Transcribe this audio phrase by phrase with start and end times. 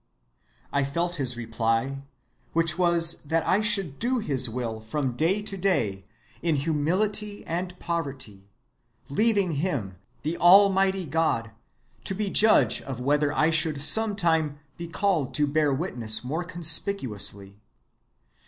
[0.73, 2.01] I felt his reply,
[2.53, 6.05] which was that I should do his will from day to day,
[6.41, 8.47] in humility and poverty,
[9.09, 11.51] leaving him, the Almighty God,
[12.05, 16.43] to be judge of whether I should some time be called to bear witness more
[16.43, 17.59] conspicuously.